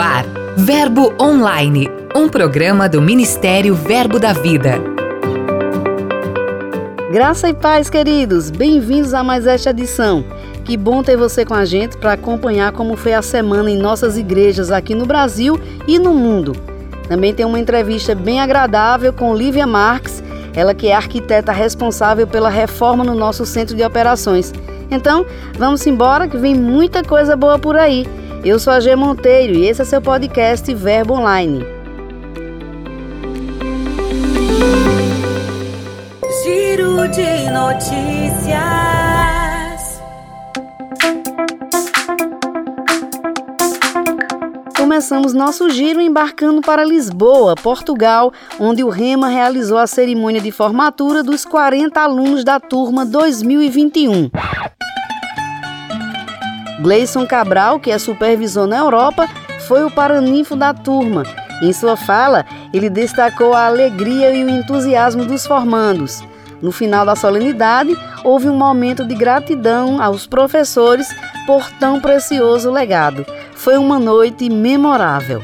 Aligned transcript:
ar, 0.00 0.24
Verbo 0.56 1.12
Online, 1.20 1.86
um 2.16 2.26
programa 2.26 2.88
do 2.88 3.02
Ministério 3.02 3.74
Verbo 3.74 4.18
da 4.18 4.32
Vida. 4.32 4.80
Graça 7.12 7.50
e 7.50 7.54
paz, 7.54 7.90
queridos, 7.90 8.50
bem-vindos 8.50 9.12
a 9.12 9.22
mais 9.22 9.46
esta 9.46 9.70
edição. 9.70 10.24
Que 10.64 10.74
bom 10.74 11.02
ter 11.02 11.18
você 11.18 11.44
com 11.44 11.52
a 11.52 11.66
gente 11.66 11.98
para 11.98 12.14
acompanhar 12.14 12.72
como 12.72 12.96
foi 12.96 13.12
a 13.12 13.20
semana 13.20 13.70
em 13.70 13.76
nossas 13.76 14.16
igrejas 14.16 14.70
aqui 14.70 14.94
no 14.94 15.04
Brasil 15.04 15.60
e 15.86 15.98
no 15.98 16.14
mundo. 16.14 16.52
Também 17.06 17.34
tem 17.34 17.44
uma 17.44 17.58
entrevista 17.58 18.14
bem 18.14 18.40
agradável 18.40 19.12
com 19.12 19.36
Lívia 19.36 19.66
Marques, 19.66 20.22
ela 20.54 20.72
que 20.72 20.88
é 20.88 20.94
arquiteta 20.94 21.52
responsável 21.52 22.26
pela 22.26 22.48
reforma 22.48 23.04
no 23.04 23.14
nosso 23.14 23.44
centro 23.44 23.76
de 23.76 23.84
operações. 23.84 24.50
Então, 24.90 25.26
vamos 25.58 25.86
embora 25.86 26.26
que 26.26 26.38
vem 26.38 26.54
muita 26.54 27.04
coisa 27.04 27.36
boa 27.36 27.58
por 27.58 27.76
aí. 27.76 28.06
Eu 28.42 28.58
sou 28.58 28.72
a 28.72 28.80
G 28.80 28.96
Monteiro 28.96 29.52
e 29.52 29.66
esse 29.66 29.82
é 29.82 29.84
seu 29.84 30.00
podcast 30.00 30.72
Verbo 30.74 31.12
Online. 31.12 31.62
Giro 36.42 37.06
de 37.08 37.50
notícias. 37.50 38.60
Começamos 44.74 45.34
nosso 45.34 45.68
giro 45.68 46.00
embarcando 46.00 46.62
para 46.62 46.82
Lisboa, 46.82 47.54
Portugal, 47.54 48.32
onde 48.58 48.82
o 48.82 48.88
Rema 48.88 49.28
realizou 49.28 49.76
a 49.76 49.86
cerimônia 49.86 50.40
de 50.40 50.50
formatura 50.50 51.22
dos 51.22 51.44
40 51.44 52.00
alunos 52.00 52.42
da 52.42 52.58
turma 52.58 53.04
2021. 53.04 54.30
Gleison 56.80 57.26
Cabral, 57.26 57.78
que 57.78 57.90
é 57.90 57.98
supervisor 57.98 58.66
na 58.66 58.78
Europa, 58.78 59.28
foi 59.68 59.84
o 59.84 59.90
paraninfo 59.90 60.56
da 60.56 60.72
turma. 60.72 61.24
Em 61.62 61.72
sua 61.72 61.94
fala, 61.94 62.46
ele 62.72 62.88
destacou 62.88 63.52
a 63.52 63.66
alegria 63.66 64.32
e 64.32 64.42
o 64.42 64.48
entusiasmo 64.48 65.26
dos 65.26 65.46
formandos. 65.46 66.22
No 66.62 66.72
final 66.72 67.04
da 67.04 67.14
solenidade, 67.14 67.96
houve 68.24 68.48
um 68.48 68.56
momento 68.56 69.04
de 69.04 69.14
gratidão 69.14 70.02
aos 70.02 70.26
professores 70.26 71.06
por 71.46 71.70
tão 71.72 72.00
precioso 72.00 72.70
legado. 72.70 73.26
Foi 73.54 73.76
uma 73.76 73.98
noite 73.98 74.48
memorável. 74.48 75.42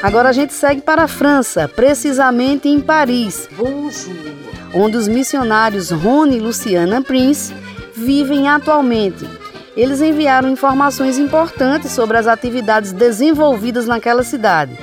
Agora 0.00 0.28
a 0.28 0.32
gente 0.32 0.52
segue 0.52 0.80
para 0.80 1.02
a 1.02 1.08
França, 1.08 1.66
precisamente 1.68 2.68
em 2.68 2.80
Paris. 2.80 3.48
Bonjour 3.56 4.37
onde 4.74 4.96
os 4.96 5.08
missionários 5.08 5.90
Rony 5.90 6.36
e 6.36 6.40
Luciana 6.40 7.02
Prince 7.02 7.54
vivem 7.94 8.48
atualmente. 8.48 9.28
Eles 9.76 10.00
enviaram 10.00 10.48
informações 10.50 11.18
importantes 11.18 11.92
sobre 11.92 12.16
as 12.16 12.26
atividades 12.26 12.92
desenvolvidas 12.92 13.86
naquela 13.86 14.24
cidade. 14.24 14.76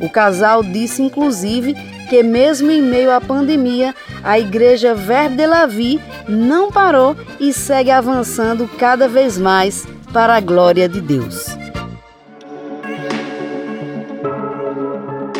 O 0.00 0.08
casal 0.08 0.62
disse, 0.62 1.02
inclusive, 1.02 1.74
que 2.08 2.22
mesmo 2.22 2.70
em 2.70 2.82
meio 2.82 3.10
à 3.10 3.20
pandemia, 3.20 3.94
a 4.22 4.38
igreja 4.38 4.94
Verbe 4.94 5.36
de 5.36 5.46
la 5.46 5.66
Vie 5.66 6.00
não 6.28 6.70
parou 6.70 7.16
e 7.40 7.52
segue 7.52 7.90
avançando 7.90 8.68
cada 8.78 9.08
vez 9.08 9.38
mais 9.38 9.86
para 10.12 10.36
a 10.36 10.40
glória 10.40 10.88
de 10.88 11.00
Deus. 11.00 11.65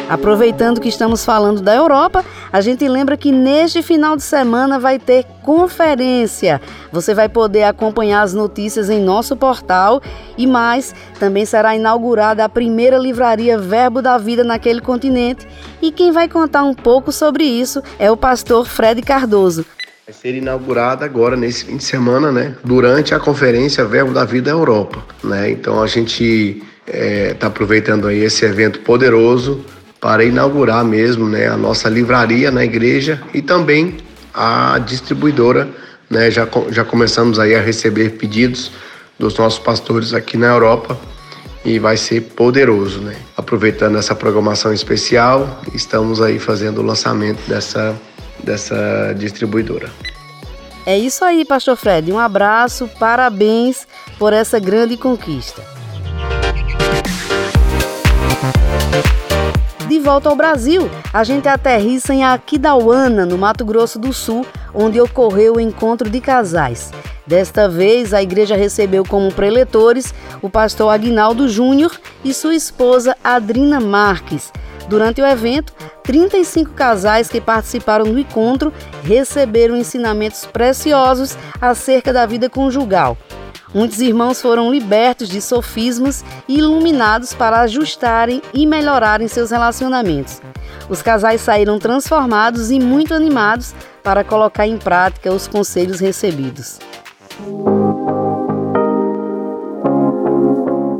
Aproveitando 0.08 0.80
que 0.80 0.88
estamos 0.88 1.24
falando 1.24 1.60
da 1.60 1.74
Europa, 1.74 2.24
a 2.52 2.60
gente 2.60 2.86
lembra 2.86 3.16
que 3.16 3.32
neste 3.32 3.82
final 3.82 4.16
de 4.16 4.22
semana 4.22 4.78
vai 4.78 5.00
ter 5.00 5.24
conferência. 5.42 6.60
Você 6.92 7.12
vai 7.12 7.28
poder 7.28 7.64
acompanhar 7.64 8.22
as 8.22 8.32
notícias 8.32 8.88
em 8.88 9.02
nosso 9.02 9.34
portal 9.34 10.00
e 10.38 10.46
mais, 10.46 10.94
também 11.18 11.44
será 11.44 11.74
inaugurada 11.74 12.44
a 12.44 12.48
primeira 12.48 12.96
livraria 12.96 13.58
Verbo 13.58 14.00
da 14.00 14.16
Vida 14.16 14.44
naquele 14.44 14.80
continente. 14.80 15.44
E 15.82 15.90
quem 15.90 16.12
vai 16.12 16.28
contar 16.28 16.62
um 16.62 16.74
pouco 16.74 17.10
sobre 17.10 17.42
isso 17.42 17.82
é 17.98 18.08
o 18.08 18.16
pastor 18.16 18.64
Fred 18.64 19.02
Cardoso. 19.02 19.66
Vai 20.06 20.14
ser 20.14 20.36
inaugurada 20.36 21.04
agora 21.04 21.36
nesse 21.36 21.64
fim 21.64 21.78
de 21.78 21.84
semana, 21.84 22.30
né? 22.30 22.54
Durante 22.62 23.12
a 23.12 23.18
conferência 23.18 23.84
Verbo 23.84 24.12
da 24.12 24.24
Vida 24.24 24.50
Europa, 24.50 25.04
né? 25.24 25.50
Então 25.50 25.82
a 25.82 25.86
gente 25.88 26.62
está 26.86 26.96
é, 26.96 27.34
tá 27.34 27.48
aproveitando 27.48 28.06
aí 28.06 28.20
esse 28.20 28.44
evento 28.44 28.78
poderoso 28.80 29.64
para 30.06 30.22
inaugurar 30.22 30.84
mesmo 30.84 31.28
né, 31.28 31.48
a 31.48 31.56
nossa 31.56 31.88
livraria 31.88 32.48
na 32.52 32.64
igreja 32.64 33.20
e 33.34 33.42
também 33.42 33.96
a 34.32 34.78
distribuidora. 34.78 35.68
Né, 36.08 36.30
já, 36.30 36.46
já 36.70 36.84
começamos 36.84 37.40
aí 37.40 37.56
a 37.56 37.60
receber 37.60 38.10
pedidos 38.10 38.70
dos 39.18 39.36
nossos 39.36 39.58
pastores 39.58 40.14
aqui 40.14 40.36
na 40.36 40.46
Europa 40.46 40.96
e 41.64 41.80
vai 41.80 41.96
ser 41.96 42.20
poderoso, 42.20 43.00
né? 43.00 43.16
Aproveitando 43.36 43.98
essa 43.98 44.14
programação 44.14 44.72
especial, 44.72 45.60
estamos 45.74 46.22
aí 46.22 46.38
fazendo 46.38 46.82
o 46.82 46.84
lançamento 46.84 47.40
dessa, 47.48 47.92
dessa 48.44 49.12
distribuidora. 49.18 49.90
É 50.86 50.96
isso 50.96 51.24
aí, 51.24 51.44
Pastor 51.44 51.76
Fred. 51.76 52.12
Um 52.12 52.20
abraço, 52.20 52.88
parabéns 53.00 53.88
por 54.20 54.32
essa 54.32 54.60
grande 54.60 54.96
conquista. 54.96 55.64
De 59.88 60.00
volta 60.00 60.28
ao 60.28 60.34
Brasil, 60.34 60.90
a 61.12 61.22
gente 61.22 61.46
aterrissa 61.46 62.12
em 62.12 62.24
Aquidauana, 62.24 63.24
no 63.24 63.38
Mato 63.38 63.64
Grosso 63.64 64.00
do 64.00 64.12
Sul, 64.12 64.44
onde 64.74 65.00
ocorreu 65.00 65.54
o 65.54 65.60
encontro 65.60 66.10
de 66.10 66.20
casais. 66.20 66.90
Desta 67.24 67.68
vez, 67.68 68.12
a 68.12 68.20
igreja 68.20 68.56
recebeu 68.56 69.04
como 69.04 69.32
preletores 69.32 70.12
o 70.42 70.50
pastor 70.50 70.92
Aguinaldo 70.92 71.48
Júnior 71.48 71.92
e 72.24 72.34
sua 72.34 72.56
esposa 72.56 73.16
Adrina 73.22 73.78
Marques. 73.78 74.52
Durante 74.88 75.20
o 75.20 75.26
evento, 75.26 75.72
35 76.02 76.72
casais 76.72 77.28
que 77.28 77.40
participaram 77.40 78.06
do 78.06 78.18
encontro 78.18 78.72
receberam 79.04 79.76
ensinamentos 79.76 80.44
preciosos 80.46 81.38
acerca 81.60 82.12
da 82.12 82.26
vida 82.26 82.50
conjugal. 82.50 83.16
Muitos 83.74 84.00
irmãos 84.00 84.40
foram 84.40 84.70
libertos 84.70 85.28
de 85.28 85.40
sofismas 85.40 86.24
e 86.48 86.58
iluminados 86.58 87.34
para 87.34 87.60
ajustarem 87.60 88.40
e 88.54 88.66
melhorarem 88.66 89.28
seus 89.28 89.50
relacionamentos. 89.50 90.40
Os 90.88 91.02
casais 91.02 91.40
saíram 91.40 91.78
transformados 91.78 92.70
e 92.70 92.78
muito 92.78 93.12
animados 93.12 93.74
para 94.02 94.22
colocar 94.22 94.66
em 94.66 94.78
prática 94.78 95.32
os 95.32 95.48
conselhos 95.48 95.98
recebidos. 95.98 96.78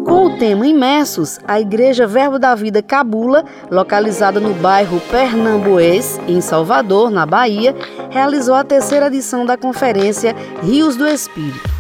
Com 0.04 0.27
o 0.27 0.38
tema 0.38 0.66
Imersos, 0.66 1.38
a 1.47 1.60
Igreja 1.60 2.06
Verbo 2.06 2.38
da 2.38 2.54
Vida 2.56 2.83
Cabula, 2.83 3.44
localizada 3.71 4.41
no 4.41 4.53
bairro 4.54 5.00
Pernambuês, 5.09 6.21
em 6.27 6.41
Salvador, 6.41 7.10
na 7.10 7.25
Bahia, 7.25 7.77
realizou 8.10 8.56
a 8.56 8.65
terceira 8.65 9.06
edição 9.06 9.47
da 9.47 9.56
conferência 9.56 10.34
Rios 10.62 10.97
do 10.97 11.06
Espírito. 11.06 11.76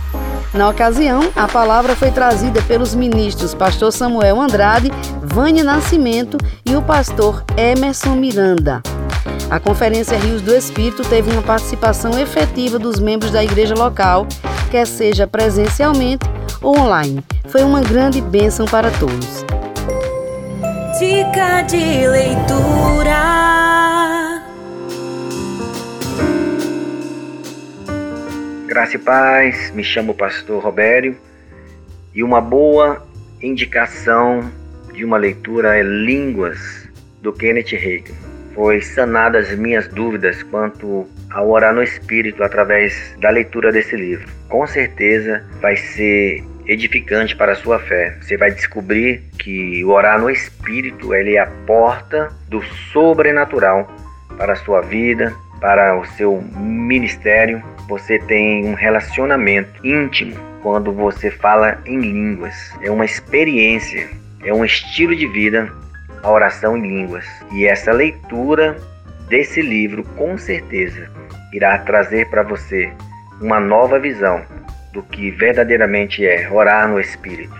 Na 0.54 0.68
ocasião, 0.68 1.30
a 1.34 1.46
palavra 1.46 1.94
foi 1.94 2.10
trazida 2.10 2.62
pelos 2.62 2.94
ministros 2.94 3.54
Pastor 3.54 3.92
Samuel 3.92 4.40
Andrade, 4.40 4.90
Vânia 5.22 5.62
Nascimento 5.62 6.38
e 6.64 6.74
o 6.74 6.82
pastor 6.82 7.44
Emerson 7.56 8.14
Miranda. 8.14 8.82
A 9.50 9.60
Conferência 9.60 10.18
Rios 10.18 10.42
do 10.42 10.54
Espírito 10.54 11.02
teve 11.02 11.30
uma 11.30 11.42
participação 11.42 12.18
efetiva 12.18 12.78
dos 12.78 12.98
membros 12.98 13.30
da 13.30 13.44
igreja 13.44 13.74
local, 13.74 14.26
quer 14.70 14.86
seja 14.86 15.26
presencialmente 15.26 16.26
ou 16.60 16.78
online. 16.78 17.22
Foi 17.48 17.62
uma 17.62 17.80
grande 17.80 18.20
bênção 18.20 18.66
para 18.66 18.90
todos. 18.92 19.44
Dica 20.98 21.62
de 21.62 22.08
leitura. 22.08 23.85
Graça 28.76 28.96
e 28.96 28.98
paz, 28.98 29.70
me 29.70 29.82
chamo 29.82 30.12
Pastor 30.12 30.62
Robério 30.62 31.16
e 32.14 32.22
uma 32.22 32.42
boa 32.42 33.08
indicação 33.40 34.52
de 34.92 35.02
uma 35.02 35.16
leitura 35.16 35.78
é 35.78 35.82
Línguas, 35.82 36.86
do 37.22 37.32
Kenneth 37.32 37.74
Hagin. 37.74 38.14
Foi 38.54 38.82
sanadas 38.82 39.50
minhas 39.56 39.88
dúvidas 39.88 40.42
quanto 40.42 41.08
ao 41.30 41.48
orar 41.48 41.74
no 41.74 41.82
Espírito 41.82 42.44
através 42.44 43.16
da 43.18 43.30
leitura 43.30 43.72
desse 43.72 43.96
livro. 43.96 44.28
Com 44.46 44.66
certeza 44.66 45.42
vai 45.58 45.78
ser 45.78 46.44
edificante 46.66 47.34
para 47.34 47.52
a 47.52 47.56
sua 47.56 47.78
fé. 47.78 48.18
Você 48.20 48.36
vai 48.36 48.50
descobrir 48.50 49.22
que 49.38 49.82
orar 49.86 50.20
no 50.20 50.28
Espírito 50.28 51.14
ele 51.14 51.36
é 51.36 51.40
a 51.40 51.50
porta 51.66 52.28
do 52.46 52.62
sobrenatural 52.92 53.90
para 54.36 54.52
a 54.52 54.56
sua 54.56 54.82
vida, 54.82 55.34
para 55.60 55.98
o 55.98 56.04
seu 56.04 56.42
ministério, 56.56 57.62
você 57.88 58.18
tem 58.18 58.64
um 58.66 58.74
relacionamento 58.74 59.84
íntimo 59.84 60.36
quando 60.62 60.92
você 60.92 61.30
fala 61.30 61.78
em 61.86 62.00
línguas. 62.00 62.54
É 62.82 62.90
uma 62.90 63.04
experiência, 63.04 64.08
é 64.44 64.52
um 64.52 64.64
estilo 64.64 65.14
de 65.14 65.26
vida 65.26 65.72
a 66.22 66.30
oração 66.30 66.76
em 66.76 66.82
línguas. 66.82 67.24
E 67.52 67.66
essa 67.66 67.92
leitura 67.92 68.76
desse 69.28 69.62
livro 69.62 70.04
com 70.16 70.36
certeza 70.36 71.08
irá 71.52 71.78
trazer 71.78 72.28
para 72.28 72.42
você 72.42 72.92
uma 73.40 73.60
nova 73.60 73.98
visão 73.98 74.42
do 74.92 75.02
que 75.02 75.30
verdadeiramente 75.30 76.26
é 76.26 76.50
orar 76.50 76.88
no 76.88 76.98
Espírito. 76.98 77.54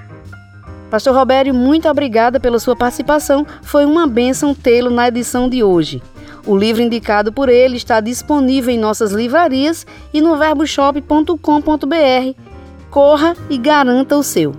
Pastor 0.91 1.15
Robério, 1.15 1.53
muito 1.53 1.89
obrigada 1.89 2.41
pela 2.41 2.59
sua 2.59 2.77
participação. 2.77 3.47
Foi 3.63 3.85
uma 3.85 4.07
bênção 4.07 4.55
tê-lo 4.55 4.91
na 4.91 5.09
edição 5.09 5.49
de 5.49 5.63
hoje. 5.63 6.03
O 6.47 6.57
livro 6.57 6.81
indicado 6.81 7.33
por 7.33 7.49
ele 7.49 7.77
está 7.77 8.01
disponível 8.01 8.73
em 8.73 8.79
nossas 8.79 9.11
livrarias 9.11 9.85
e 10.15 10.21
no 10.21 10.37
verboshop.com.br. 10.37 12.41
Corra 12.89 13.37
e 13.51 13.59
garanta 13.59 14.17
o 14.17 14.23
seu. 14.23 14.55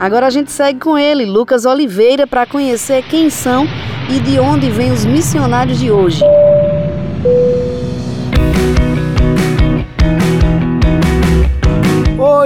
Agora 0.00 0.26
a 0.26 0.30
gente 0.30 0.50
segue 0.50 0.80
com 0.80 0.98
ele, 0.98 1.24
Lucas 1.24 1.64
Oliveira, 1.64 2.26
para 2.26 2.44
conhecer 2.44 3.04
quem 3.04 3.30
são 3.30 3.64
e 4.10 4.18
de 4.18 4.40
onde 4.40 4.68
vêm 4.68 4.90
os 4.90 5.04
missionários 5.04 5.78
de 5.78 5.92
hoje. 5.92 6.24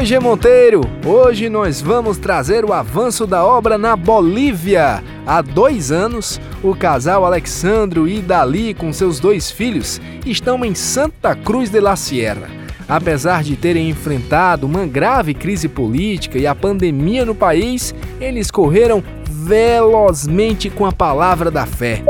G 0.06 0.20
Monteiro! 0.20 0.82
Hoje 1.04 1.48
nós 1.48 1.82
vamos 1.82 2.16
trazer 2.16 2.64
o 2.64 2.72
avanço 2.72 3.26
da 3.26 3.44
obra 3.44 3.76
na 3.76 3.96
Bolívia. 3.96 5.02
Há 5.26 5.42
dois 5.42 5.90
anos, 5.90 6.40
o 6.62 6.76
casal 6.76 7.24
Alexandro 7.24 8.06
e 8.06 8.20
Dali, 8.20 8.72
com 8.72 8.92
seus 8.92 9.18
dois 9.18 9.50
filhos, 9.50 10.00
estão 10.24 10.64
em 10.64 10.76
Santa 10.76 11.34
Cruz 11.34 11.70
de 11.70 11.80
la 11.80 11.96
Sierra. 11.96 12.48
Apesar 12.88 13.42
de 13.42 13.56
terem 13.56 13.90
enfrentado 13.90 14.64
uma 14.64 14.86
grave 14.86 15.34
crise 15.34 15.68
política 15.68 16.38
e 16.38 16.46
a 16.46 16.54
pandemia 16.54 17.24
no 17.24 17.34
país, 17.34 17.92
eles 18.20 18.48
correram 18.48 19.02
velozmente 19.28 20.70
com 20.70 20.86
a 20.86 20.92
palavra 20.92 21.50
da 21.50 21.66
fé. 21.66 22.04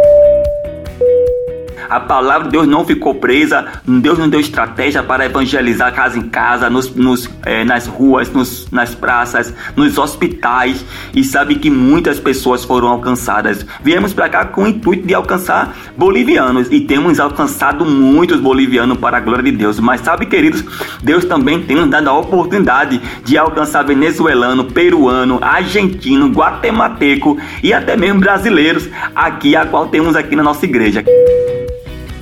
A 1.89 2.01
palavra 2.01 2.45
de 2.45 2.53
Deus 2.53 2.67
não 2.67 2.85
ficou 2.85 3.15
presa, 3.15 3.67
Deus 3.87 4.19
não 4.19 4.29
deu 4.29 4.41
estratégia 4.41 5.03
para 5.03 5.27
evangelizar 5.27 5.95
casa 5.95 6.19
em 6.19 6.23
casa, 6.23 6.69
nos, 6.69 6.95
nos 6.95 7.31
é, 7.45 7.65
nas 7.65 7.87
ruas, 7.87 8.31
nos, 8.31 8.69
nas 8.71 8.95
praças, 8.95 9.53
nos 9.75 9.99
hospitais, 9.99 10.85
e 11.15 11.23
sabe 11.25 11.57
que 11.57 11.71
muitas 11.71 12.19
pessoas 12.19 12.65
foram 12.65 12.89
alcançadas. 12.89 13.65
Viemos 13.83 14.13
para 14.13 14.29
cá 14.29 14.45
com 14.45 14.65
o 14.65 14.69
intuito 14.69 15.07
de 15.07 15.15
alcançar 15.15 15.75
bolivianos 15.97 16.69
e 16.71 16.81
temos 16.81 17.21
alcançado 17.21 17.85
muitos 17.85 18.41
bolivianos 18.41 18.99
para 18.99 19.19
a 19.19 19.21
glória 19.21 19.45
de 19.45 19.53
Deus. 19.53 19.79
Mas 19.81 20.01
sabe, 20.01 20.27
queridos, 20.27 20.65
Deus 21.03 21.25
também 21.25 21.63
tem 21.63 21.77
nos 21.77 21.89
dado 21.89 22.09
a 22.09 22.19
oportunidade 22.19 23.01
de 23.25 23.39
alcançar 23.39 23.83
venezuelano, 23.85 24.65
peruano, 24.65 25.39
argentino, 25.41 26.29
guatemalteco 26.29 27.39
e 27.63 27.73
até 27.73 27.97
mesmo 27.97 28.21
brasileiros 28.21 28.89
aqui, 29.15 29.57
a 29.57 29.67
qual 29.67 29.87
temos 29.89 30.17
aqui 30.17 30.37
na 30.37 30.43
nossa 30.43 30.65
igreja. 30.65 31.05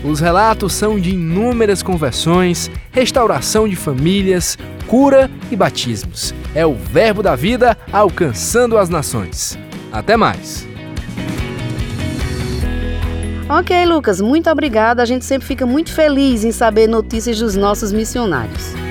Os 0.04 0.20
relatos 0.20 0.74
são 0.74 1.00
de 1.00 1.10
inúmeras 1.10 1.82
conversões, 1.82 2.70
restauração 2.92 3.66
de 3.66 3.74
famílias, 3.74 4.58
cura 4.86 5.30
e 5.50 5.56
batismos. 5.56 6.34
É 6.54 6.66
o 6.66 6.74
Verbo 6.74 7.22
da 7.22 7.34
Vida 7.34 7.76
alcançando 7.90 8.76
as 8.76 8.90
nações. 8.90 9.58
Até 9.90 10.14
mais! 10.14 10.68
Ok, 13.48 13.84
Lucas, 13.86 14.20
muito 14.20 14.50
obrigada. 14.50 15.02
A 15.02 15.06
gente 15.06 15.24
sempre 15.24 15.46
fica 15.46 15.64
muito 15.64 15.92
feliz 15.92 16.44
em 16.44 16.52
saber 16.52 16.86
notícias 16.86 17.38
dos 17.38 17.56
nossos 17.56 17.92
missionários. 17.92 18.83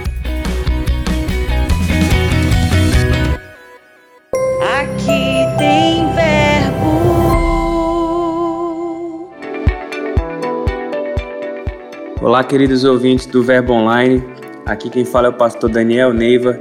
Olá, 12.33 12.43
queridos 12.43 12.83
ouvintes 12.83 13.27
do 13.27 13.43
Verbo 13.43 13.73
Online. 13.73 14.23
Aqui 14.65 14.89
quem 14.89 15.05
fala 15.05 15.27
é 15.27 15.29
o 15.29 15.33
pastor 15.33 15.69
Daniel 15.69 16.11
Neiva. 16.11 16.59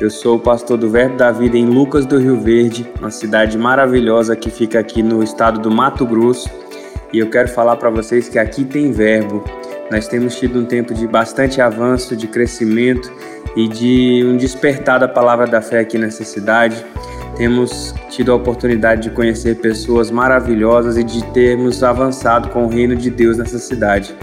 Eu 0.00 0.08
sou 0.08 0.36
o 0.36 0.40
pastor 0.40 0.78
do 0.78 0.88
Verbo 0.88 1.18
da 1.18 1.30
Vida 1.30 1.58
em 1.58 1.66
Lucas 1.66 2.06
do 2.06 2.18
Rio 2.18 2.40
Verde, 2.40 2.90
uma 2.98 3.10
cidade 3.10 3.58
maravilhosa 3.58 4.34
que 4.34 4.48
fica 4.48 4.78
aqui 4.78 5.02
no 5.02 5.22
estado 5.22 5.60
do 5.60 5.70
Mato 5.70 6.06
Grosso. 6.06 6.48
E 7.12 7.18
eu 7.18 7.28
quero 7.28 7.46
falar 7.48 7.76
para 7.76 7.90
vocês 7.90 8.26
que 8.26 8.38
aqui 8.38 8.64
tem 8.64 8.90
verbo. 8.90 9.44
Nós 9.90 10.08
temos 10.08 10.34
tido 10.36 10.58
um 10.58 10.64
tempo 10.64 10.94
de 10.94 11.06
bastante 11.06 11.60
avanço, 11.60 12.16
de 12.16 12.26
crescimento 12.26 13.12
e 13.54 13.68
de 13.68 14.24
um 14.24 14.38
despertar 14.38 14.98
da 14.98 15.08
palavra 15.08 15.46
da 15.46 15.60
fé 15.60 15.80
aqui 15.80 15.98
nessa 15.98 16.24
cidade. 16.24 16.82
Temos 17.36 17.94
tido 18.08 18.32
a 18.32 18.34
oportunidade 18.34 19.02
de 19.02 19.10
conhecer 19.10 19.56
pessoas 19.56 20.10
maravilhosas 20.10 20.96
e 20.96 21.04
de 21.04 21.22
termos 21.34 21.82
avançado 21.82 22.48
com 22.48 22.64
o 22.64 22.68
reino 22.68 22.96
de 22.96 23.10
Deus 23.10 23.36
nessa 23.36 23.58
cidade. 23.58 24.16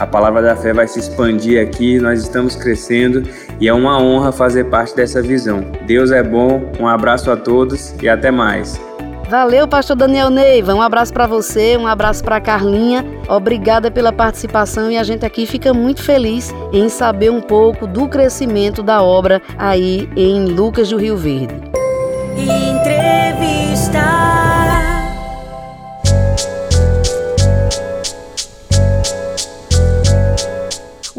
A 0.00 0.06
palavra 0.06 0.40
da 0.40 0.56
fé 0.56 0.72
vai 0.72 0.88
se 0.88 0.98
expandir 0.98 1.62
aqui, 1.62 2.00
nós 2.00 2.22
estamos 2.22 2.56
crescendo 2.56 3.22
e 3.60 3.68
é 3.68 3.74
uma 3.74 4.00
honra 4.00 4.32
fazer 4.32 4.64
parte 4.64 4.96
dessa 4.96 5.20
visão. 5.20 5.62
Deus 5.86 6.10
é 6.10 6.22
bom, 6.22 6.72
um 6.80 6.88
abraço 6.88 7.30
a 7.30 7.36
todos 7.36 7.94
e 8.02 8.08
até 8.08 8.30
mais. 8.30 8.80
Valeu, 9.28 9.68
pastor 9.68 9.94
Daniel 9.94 10.30
Neiva. 10.30 10.74
Um 10.74 10.80
abraço 10.80 11.12
para 11.12 11.26
você, 11.26 11.76
um 11.76 11.86
abraço 11.86 12.24
para 12.24 12.40
Carlinha. 12.40 13.04
Obrigada 13.28 13.90
pela 13.90 14.10
participação 14.10 14.90
e 14.90 14.96
a 14.96 15.04
gente 15.04 15.26
aqui 15.26 15.44
fica 15.44 15.74
muito 15.74 16.02
feliz 16.02 16.50
em 16.72 16.88
saber 16.88 17.30
um 17.30 17.42
pouco 17.42 17.86
do 17.86 18.08
crescimento 18.08 18.82
da 18.82 19.02
obra 19.02 19.42
aí 19.58 20.08
em 20.16 20.46
Lucas 20.46 20.88
do 20.88 20.96
Rio 20.96 21.18
Verde. 21.18 21.54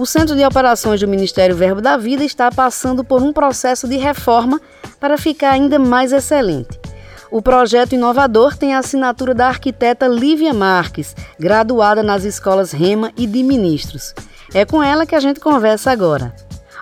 O 0.02 0.06
Centro 0.08 0.36
de 0.36 0.44
Operações 0.44 1.00
do 1.00 1.08
Ministério 1.08 1.56
Verbo 1.56 1.80
da 1.80 1.96
Vida 1.96 2.24
está 2.24 2.50
passando 2.50 3.04
por 3.04 3.22
um 3.22 3.32
processo 3.32 3.88
de 3.88 3.98
reforma 3.98 4.60
para 5.00 5.16
ficar 5.16 5.52
ainda 5.52 5.78
mais 5.78 6.12
excelente. 6.12 6.80
O 7.30 7.40
projeto 7.40 7.94
inovador 7.94 8.58
tem 8.58 8.74
a 8.74 8.80
assinatura 8.80 9.36
da 9.36 9.48
arquiteta 9.48 10.08
Lívia 10.08 10.56
Marques, 10.56 11.16
graduada 11.40 12.02
nas 12.02 12.24
escolas 12.24 12.72
Rema 12.72 13.12
e 13.16 13.28
de 13.28 13.44
Ministros. 13.44 14.16
É 14.56 14.66
com 14.66 14.82
ela 14.82 15.06
que 15.06 15.14
a 15.14 15.20
gente 15.20 15.40
conversa 15.40 15.92
agora. 15.92 16.34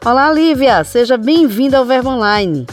Olá, 0.05 0.31
Lívia, 0.31 0.81
seja 0.85 1.17
bem-vinda 1.17 1.77
ao 1.77 1.83
Verbo 1.83 2.11
Online. 2.11 2.65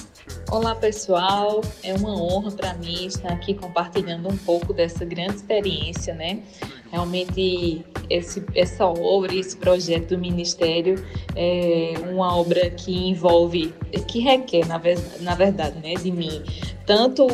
Olá 0.48 0.76
pessoal, 0.76 1.60
é 1.82 1.92
uma 1.92 2.14
honra 2.22 2.52
para 2.52 2.74
mim 2.74 3.06
estar 3.06 3.32
aqui 3.32 3.52
compartilhando 3.52 4.28
um 4.28 4.36
pouco 4.36 4.72
dessa 4.72 5.04
grande 5.04 5.34
experiência, 5.34 6.14
né? 6.14 6.38
Realmente 6.92 7.84
esse, 8.08 8.44
essa 8.54 8.86
obra, 8.86 9.34
esse 9.34 9.56
projeto 9.56 10.10
do 10.10 10.18
Ministério 10.18 11.04
é 11.34 11.94
uma 12.08 12.36
obra 12.36 12.70
que 12.70 13.08
envolve, 13.08 13.74
que 14.06 14.20
requer, 14.20 14.64
na, 14.68 14.80
na 15.20 15.34
verdade, 15.34 15.80
né, 15.80 15.94
de 15.94 16.12
mim, 16.12 16.40
tanto 16.86 17.26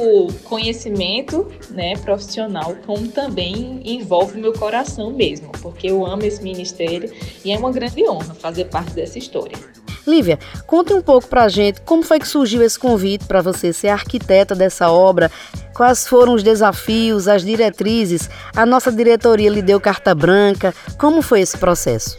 conhecimento 0.44 1.46
né, 1.68 1.94
profissional, 1.98 2.74
como 2.86 3.08
também 3.08 3.82
envolve 3.84 4.40
meu 4.40 4.54
coração 4.54 5.10
mesmo, 5.12 5.52
porque 5.60 5.88
eu 5.88 6.06
amo 6.06 6.24
esse 6.24 6.42
ministério 6.42 7.12
e 7.44 7.52
é 7.52 7.58
uma 7.58 7.70
grande 7.70 8.08
honra 8.08 8.34
fazer 8.34 8.64
parte 8.64 8.94
dessa 8.94 9.18
história. 9.18 9.58
Lívia, 10.06 10.38
conte 10.66 10.92
um 10.92 11.00
pouco 11.00 11.28
para 11.28 11.44
a 11.44 11.48
gente 11.48 11.80
como 11.82 12.02
foi 12.02 12.18
que 12.18 12.26
surgiu 12.26 12.62
esse 12.62 12.78
convite 12.78 13.24
para 13.24 13.40
você 13.40 13.72
ser 13.72 13.88
arquiteta 13.88 14.54
dessa 14.54 14.90
obra, 14.90 15.30
quais 15.74 16.06
foram 16.06 16.34
os 16.34 16.42
desafios, 16.42 17.28
as 17.28 17.44
diretrizes, 17.44 18.28
a 18.54 18.66
nossa 18.66 18.90
diretoria 18.90 19.50
lhe 19.50 19.62
deu 19.62 19.80
carta 19.80 20.14
branca, 20.14 20.74
como 20.98 21.22
foi 21.22 21.40
esse 21.40 21.56
processo? 21.56 22.18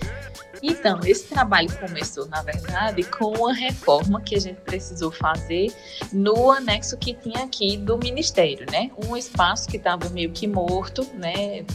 Então, 0.65 0.97
esse 1.03 1.25
trabalho 1.25 1.67
começou, 1.77 2.25
na 2.27 2.41
verdade, 2.41 3.03
com 3.03 3.37
uma 3.37 3.53
reforma 3.53 4.21
que 4.21 4.33
a 4.33 4.39
gente 4.39 4.61
precisou 4.61 5.11
fazer 5.11 5.73
no 6.13 6.49
anexo 6.49 6.97
que 6.97 7.13
tinha 7.13 7.43
aqui 7.43 7.75
do 7.75 7.97
Ministério, 7.97 8.65
né? 8.71 8.89
Um 9.05 9.17
espaço 9.17 9.67
que 9.67 9.75
estava 9.75 10.07
meio 10.07 10.31
que 10.31 10.47
morto, 10.47 11.05
né? 11.15 11.65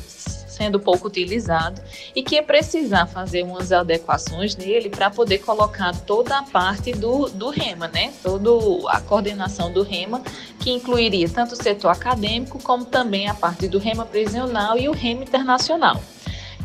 Sendo 0.58 0.80
pouco 0.80 1.06
utilizado 1.06 1.80
e 2.14 2.22
que 2.22 2.34
ia 2.34 2.42
precisar 2.42 3.06
fazer 3.06 3.44
umas 3.44 3.70
adequações 3.70 4.56
nele 4.56 4.90
para 4.90 5.08
poder 5.08 5.38
colocar 5.38 5.94
toda 6.00 6.36
a 6.36 6.42
parte 6.42 6.90
do, 6.90 7.28
do 7.28 7.48
REMA, 7.48 7.86
né? 7.86 8.12
Toda 8.22 8.50
a 8.90 9.00
coordenação 9.00 9.72
do 9.72 9.82
REMA, 9.82 10.20
que 10.58 10.70
incluiria 10.70 11.28
tanto 11.28 11.52
o 11.52 11.62
setor 11.62 11.90
acadêmico 11.90 12.60
como 12.60 12.84
também 12.84 13.28
a 13.28 13.34
parte 13.34 13.68
do 13.68 13.78
REMA 13.78 14.04
prisional 14.04 14.76
e 14.76 14.88
o 14.88 14.92
REMA 14.92 15.22
internacional. 15.22 16.02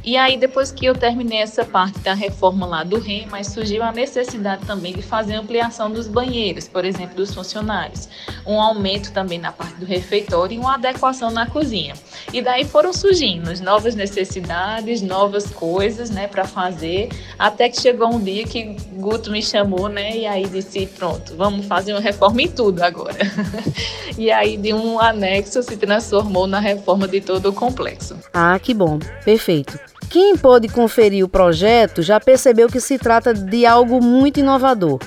E 0.05 0.17
aí, 0.17 0.35
depois 0.35 0.69
que 0.69 0.85
eu 0.85 0.93
terminei 0.93 1.39
essa 1.39 1.63
parte 1.63 1.97
da 1.99 2.13
reforma 2.13 2.65
lá 2.65 2.83
do 2.83 2.99
REM, 2.99 3.25
mas 3.31 3.47
surgiu 3.47 3.81
a 3.81 3.91
necessidade 3.91 4.65
também 4.65 4.93
de 4.93 5.01
fazer 5.01 5.35
ampliação 5.35 5.89
dos 5.89 6.09
banheiros, 6.09 6.67
por 6.67 6.83
exemplo, 6.83 7.15
dos 7.15 7.33
funcionários. 7.33 8.09
Um 8.45 8.59
aumento 8.59 9.13
também 9.13 9.39
na 9.39 9.53
parte 9.53 9.75
do 9.75 9.85
refeitório 9.85 10.55
e 10.55 10.59
uma 10.59 10.75
adequação 10.75 11.31
na 11.31 11.45
cozinha. 11.45 11.93
E 12.33 12.41
daí 12.41 12.65
foram 12.65 12.91
surgindo 12.91 13.53
novas 13.61 13.95
necessidades, 13.95 15.01
novas 15.01 15.45
coisas, 15.45 16.09
né, 16.09 16.27
para 16.27 16.43
fazer, 16.43 17.07
até 17.39 17.69
que 17.69 17.79
chegou 17.79 18.13
um 18.13 18.19
dia 18.19 18.43
que 18.43 18.75
Guto 18.95 19.31
me 19.31 19.41
chamou, 19.41 19.87
né, 19.87 20.17
e 20.17 20.25
aí 20.25 20.45
disse, 20.47 20.85
pronto, 20.85 21.33
vamos 21.37 21.65
fazer 21.65 21.93
uma 21.93 22.01
reforma 22.01 22.41
em 22.41 22.49
tudo 22.49 22.81
agora. 22.81 23.19
e 24.17 24.29
aí 24.29 24.57
de 24.57 24.73
um 24.73 24.99
anexo 24.99 25.63
se 25.63 25.77
transformou 25.77 26.45
na 26.45 26.59
reforma 26.59 27.07
de 27.07 27.21
todo 27.21 27.49
o 27.49 27.53
complexo. 27.53 28.17
Ah, 28.33 28.59
que 28.59 28.73
bom. 28.73 28.99
Perfeito. 29.23 29.92
Quem 30.09 30.37
pôde 30.37 30.67
conferir 30.67 31.25
o 31.25 31.29
projeto 31.29 32.01
já 32.01 32.19
percebeu 32.19 32.67
que 32.67 32.79
se 32.79 32.97
trata 32.97 33.33
de 33.33 33.65
algo 33.65 34.01
muito 34.01 34.39
inovador. 34.39 34.99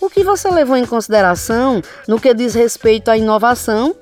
O 0.00 0.10
que 0.10 0.24
você 0.24 0.50
levou 0.50 0.76
em 0.76 0.86
consideração 0.86 1.80
no 2.08 2.20
que 2.20 2.32
diz 2.34 2.54
respeito 2.54 3.10
à 3.10 3.16
inovação 3.16 3.94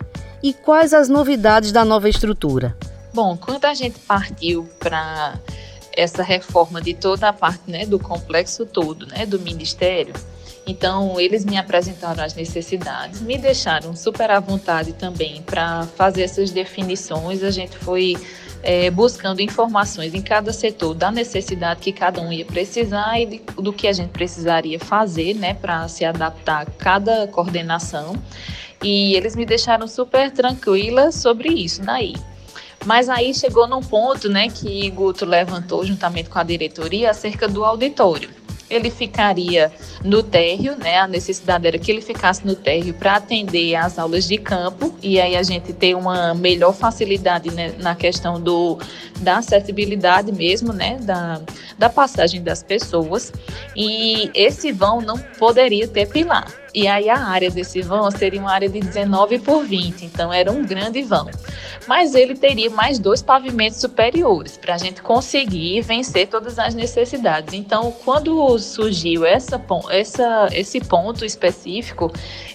e 0.43 0.53
quais 0.53 0.95
as 0.95 1.09
novidades 1.09 1.73
da 1.73 1.85
nova 1.85 2.09
estrutura? 2.09 2.77
Bom, 3.13 3.37
quando 3.37 3.65
a 3.65 3.75
gente 3.75 3.99
partiu 4.01 4.69
para 4.79 5.39
essa 5.93 6.23
reforma 6.23 6.81
de 6.81 6.95
toda 6.95 7.29
a 7.29 7.33
parte 7.33 7.71
né, 7.71 7.85
do 7.85 7.99
complexo 7.99 8.65
todo, 8.65 9.07
né, 9.07 9.27
do 9.27 9.39
Ministério, 9.41 10.15
então, 10.67 11.19
eles 11.19 11.45
me 11.45 11.57
apresentaram 11.57 12.23
as 12.23 12.35
necessidades, 12.35 13.21
me 13.21 13.37
deixaram 13.37 13.97
super 13.97 14.31
à 14.31 14.39
vontade 14.39 14.93
também 14.93 15.43
para 15.43 15.85
fazer 15.97 16.23
essas 16.23 16.51
definições. 16.51 17.43
A 17.43 17.51
gente 17.51 17.77
foi 17.77 18.17
é, 18.63 18.91
buscando 18.91 19.41
informações 19.41 20.15
em 20.15 20.23
cada 20.23 20.53
setor 20.53 20.95
da 20.95 21.11
necessidade 21.11 21.81
que 21.81 21.93
cada 21.93 22.21
um 22.21 22.33
ia 22.33 22.45
precisar 22.45 23.21
e 23.21 23.27
de, 23.27 23.43
do 23.57 23.73
que 23.73 23.87
a 23.87 23.93
gente 23.93 24.11
precisaria 24.11 24.79
fazer 24.79 25.35
né, 25.35 25.55
para 25.55 25.89
se 25.89 26.05
adaptar 26.05 26.63
a 26.63 26.67
cada 26.67 27.27
coordenação. 27.29 28.15
E 28.83 29.15
eles 29.15 29.37
me 29.37 29.45
deixaram 29.45 29.87
super 29.87 30.31
tranquila 30.31 31.13
sobre 31.13 31.51
isso 31.51 31.83
daí. 31.83 32.15
Mas 32.87 33.11
aí 33.11 33.35
chegou 33.35 33.69
num 33.69 33.83
ponto 33.83 34.29
né, 34.29 34.49
que 34.49 34.89
Guto 34.91 35.27
levantou 35.27 35.85
juntamente 35.85 36.31
com 36.31 36.39
a 36.39 36.43
diretoria 36.43 37.11
acerca 37.11 37.47
do 37.47 37.63
auditório 37.65 38.40
ele 38.71 38.91
ficaria 38.91 39.71
no 40.05 40.23
térreo, 40.23 40.77
né? 40.77 40.99
A 40.99 41.09
necessidade 41.09 41.67
era 41.67 41.79
que 41.79 41.91
ele 41.91 42.01
ficasse 42.01 42.47
no 42.47 42.55
térreo 42.55 42.95
para 42.95 43.17
atender 43.17 43.75
às 43.75 43.99
aulas 43.99 44.27
de 44.27 44.39
campo 44.39 44.95
e 45.03 45.21
aí 45.21 45.37
a 45.37 45.43
gente 45.43 45.73
ter 45.73 45.95
uma 45.95 46.35
melhor 46.35 46.73
facilidade 46.73 47.51
né, 47.53 47.75
na 47.79 47.95
questão 47.95 48.41
do, 48.41 48.79
da 49.21 49.39
acessibilidade 49.39 50.33
mesmo, 50.33 50.73
né? 50.73 50.99
Da, 51.03 51.41
da 51.77 51.89
passagem 51.89 52.43
das 52.43 52.63
pessoas. 52.63 53.33
E 53.75 54.31
esse 54.35 54.73
vão 54.73 55.01
não 55.01 55.19
poderia 55.19 55.89
ter 55.89 56.09
pilar. 56.09 56.60
E 56.75 56.87
aí 56.87 57.09
a 57.09 57.19
área 57.19 57.51
desse 57.51 57.83
vão 57.83 58.11
seria 58.11 58.41
uma 58.41 58.53
área 58.53 58.69
de 58.69 58.81
19 58.81 59.39
por 59.41 59.65
20, 59.65 60.05
então 60.05 60.33
era 60.33 60.51
um 60.51 60.65
grande 60.65 61.03
vão 61.03 61.29
mas 61.87 62.15
ele 62.15 62.35
teria 62.35 62.71
mais 62.71 62.99
dois 62.99 63.23
pavimentos 63.23 63.81
superiores 63.81 64.57
para 64.57 64.75
a 64.75 64.79
gente 64.79 65.03
conseguir 65.03 65.81
vencer 65.83 66.29
todas 66.29 66.59
as 66.59 66.75
necessidades. 66.75 67.55
Então, 67.55 67.93
quando 68.05 68.57
surgiu 68.59 69.25
essa, 69.25 69.61
essa, 69.91 70.49
esse 70.53 70.81
ponto 70.81 71.25
específico, 71.25 72.13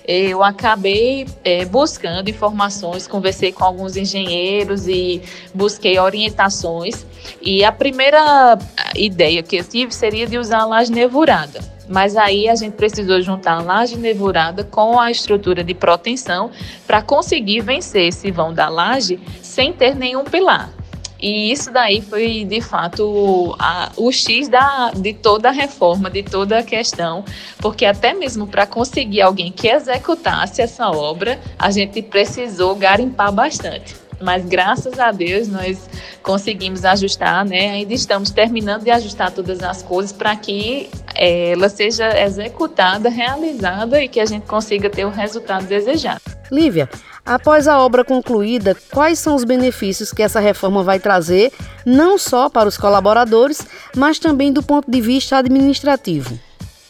eu 0.07 0.43
acabei 0.43 1.25
é, 1.43 1.65
buscando 1.65 2.29
informações, 2.29 3.07
conversei 3.07 3.51
com 3.51 3.63
alguns 3.63 3.98
engenheiros 3.98 4.88
e 4.88 5.22
busquei 5.53 6.00
orientações. 6.00 7.05
E 7.41 7.63
a 7.63 7.72
primeira 7.72 8.57
ideia 8.95 9.41
que 9.41 9.57
eu 9.57 9.63
tive 9.63 9.93
seria 9.93 10.27
de 10.27 10.38
usar 10.38 10.60
a 10.60 10.65
laje 10.65 10.91
nevurada 10.91 11.75
mas 11.88 12.15
aí 12.15 12.50
a 12.50 12.56
gente 12.56 12.74
precisou 12.74 13.22
juntar 13.22 13.54
a 13.54 13.62
laje 13.62 13.98
nevurada 13.98 14.63
com 14.63 15.00
a 15.00 15.12
estrutura 15.12 15.63
de 15.63 15.74
proteção 15.74 16.51
para 16.86 17.01
conseguir 17.01 17.62
vencer 17.62 18.08
esse 18.08 18.32
vão 18.32 18.54
da 18.54 18.70
laje 18.70 19.20
sem 19.42 19.74
ter 19.74 19.96
nenhum 19.96 20.24
pilar. 20.24 20.72
E 21.20 21.51
isso 21.51 21.72
daí 21.72 22.01
foi, 22.01 22.44
de 22.44 22.62
fato, 22.62 23.56
a, 23.58 23.92
o 23.96 24.12
X 24.12 24.48
da, 24.48 24.92
de 24.92 25.13
toda 25.13 25.50
a 25.50 25.51
reforma, 25.51 26.10
de 26.10 26.22
toda 26.22 26.60
a 26.60 26.63
questão, 26.63 27.24
porque 27.58 27.86
até 27.86 28.13
mesmo 28.13 28.46
para 28.46 28.68
conseguir 28.68 29.22
alguém 29.22 29.51
que 29.51 29.68
executasse 29.68 30.62
essa 30.62 30.89
obra, 30.89 31.39
a 31.58 31.72
gente 31.72 32.01
precisou 32.01 32.75
garimpar 32.75 33.32
bastante 33.32 34.05
mas 34.22 34.45
graças 34.45 35.00
a 35.00 35.12
Deus 35.12 35.48
nós 35.48 35.89
conseguimos 36.24 36.86
ajustar, 36.86 37.45
né? 37.45 37.72
Ainda 37.72 37.93
estamos 37.93 38.31
terminando 38.31 38.84
de 38.84 38.91
ajustar 38.91 39.31
todas 39.31 39.62
as 39.62 39.81
coisas 39.81 40.12
para 40.12 40.36
que 40.36 40.89
é, 41.13 41.51
ela 41.51 41.69
seja 41.69 42.19
executada, 42.22 43.10
realizada 43.10 44.01
e 44.01 44.07
que 44.07 44.19
a 44.19 44.25
gente 44.25 44.45
consiga 44.45 44.89
ter 44.89 45.05
o 45.05 45.10
resultado 45.10 45.65
desejado. 45.65 46.22
Lívia, 46.51 46.89
após 47.25 47.67
a 47.67 47.79
obra 47.79 48.03
concluída, 48.03 48.75
quais 48.91 49.19
são 49.19 49.36
os 49.36 49.43
benefícios 49.43 50.12
que 50.12 50.22
essa 50.22 50.39
reforma 50.39 50.84
vai 50.84 51.00
trazer, 51.00 51.51
não 51.86 52.17
só 52.17 52.50
para 52.50 52.69
os 52.69 52.77
colaboradores, 52.77 53.65
mas 53.95 54.19
também 54.19 54.51
do 54.53 54.62
ponto 54.62 54.89
de 54.89 55.01
vista 55.01 55.38
administrativo? 55.38 56.39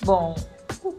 Bom, 0.04 0.36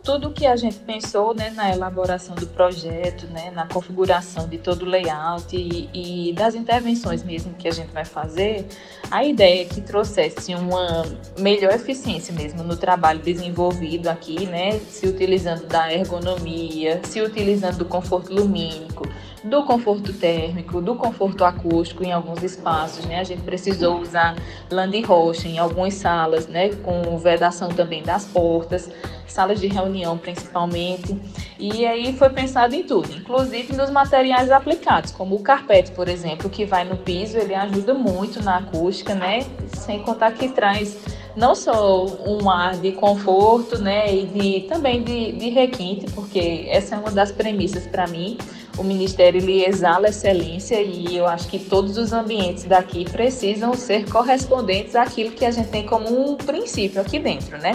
tudo 0.06 0.30
que 0.30 0.46
a 0.46 0.54
gente 0.54 0.76
pensou 0.76 1.34
né, 1.34 1.50
na 1.50 1.72
elaboração 1.72 2.36
do 2.36 2.46
projeto, 2.46 3.26
né, 3.26 3.50
na 3.50 3.66
configuração 3.66 4.48
de 4.48 4.56
todo 4.56 4.82
o 4.82 4.84
layout 4.84 5.56
e, 5.56 5.90
e, 5.92 6.32
das 6.32 6.54
intervenções 6.54 7.24
mesmo 7.24 7.54
que 7.54 7.66
a 7.66 7.72
gente 7.72 7.90
vai 7.92 8.04
fazer, 8.04 8.68
a 9.10 9.24
ideia 9.24 9.62
é 9.62 9.64
que 9.64 9.80
trouxesse 9.80 10.54
uma 10.54 11.04
melhor 11.36 11.74
eficiência 11.74 12.32
mesmo 12.32 12.62
no 12.62 12.76
trabalho 12.76 13.18
desenvolvido 13.18 14.06
aqui, 14.06 14.46
né, 14.46 14.78
se 14.78 15.08
utilizando 15.08 15.66
da 15.66 15.92
ergonomia, 15.92 17.00
se 17.02 17.20
utilizando 17.20 17.78
do 17.78 17.84
conforto 17.84 18.32
lumínico, 18.32 19.08
do 19.48 19.64
conforto 19.64 20.12
térmico, 20.12 20.80
do 20.80 20.94
conforto 20.94 21.44
acústico 21.44 22.04
em 22.04 22.12
alguns 22.12 22.42
espaços, 22.42 23.04
né? 23.06 23.20
A 23.20 23.24
gente 23.24 23.42
precisou 23.42 24.00
usar 24.00 24.36
land 24.70 25.00
rocha 25.02 25.48
em 25.48 25.58
algumas 25.58 25.94
salas, 25.94 26.46
né? 26.46 26.70
Com 26.76 27.16
vedação 27.18 27.68
também 27.68 28.02
das 28.02 28.24
portas 28.24 28.90
salas 29.36 29.60
de 29.60 29.66
reunião 29.66 30.16
principalmente. 30.16 31.16
E 31.58 31.86
aí 31.86 32.16
foi 32.16 32.30
pensado 32.30 32.74
em 32.74 32.82
tudo, 32.82 33.12
inclusive 33.12 33.74
nos 33.76 33.90
materiais 33.90 34.50
aplicados, 34.50 35.12
como 35.12 35.34
o 35.36 35.42
carpete, 35.42 35.92
por 35.92 36.08
exemplo, 36.08 36.48
que 36.48 36.64
vai 36.64 36.84
no 36.84 36.96
piso, 36.96 37.36
ele 37.36 37.54
ajuda 37.54 37.92
muito 37.92 38.42
na 38.42 38.58
acústica, 38.58 39.14
né? 39.14 39.44
Sem 39.74 40.02
contar 40.02 40.32
que 40.32 40.48
traz 40.48 40.96
não 41.36 41.54
só 41.54 42.06
um 42.26 42.48
ar 42.48 42.76
de 42.76 42.92
conforto, 42.92 43.78
né, 43.78 44.10
e 44.10 44.26
de, 44.26 44.60
também 44.68 45.02
de, 45.02 45.32
de 45.32 45.50
requinte, 45.50 46.10
porque 46.12 46.66
essa 46.70 46.94
é 46.94 46.98
uma 46.98 47.10
das 47.10 47.30
premissas 47.30 47.86
para 47.86 48.06
mim. 48.06 48.38
O 48.78 48.84
Ministério 48.84 49.40
ele 49.40 49.64
exala 49.64 50.08
excelência 50.08 50.80
e 50.80 51.16
eu 51.16 51.26
acho 51.26 51.48
que 51.48 51.58
todos 51.58 51.96
os 51.96 52.12
ambientes 52.12 52.64
daqui 52.64 53.04
precisam 53.04 53.72
ser 53.74 54.08
correspondentes 54.10 54.94
àquilo 54.94 55.30
que 55.30 55.44
a 55.44 55.50
gente 55.50 55.68
tem 55.68 55.86
como 55.86 56.08
um 56.08 56.36
princípio 56.36 57.00
aqui 57.00 57.18
dentro, 57.18 57.56
né? 57.58 57.72